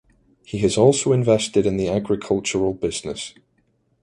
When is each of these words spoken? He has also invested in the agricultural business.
He 0.43 0.57
has 0.61 0.77
also 0.79 1.13
invested 1.13 1.67
in 1.67 1.77
the 1.77 1.87
agricultural 1.87 2.73
business. 2.73 3.35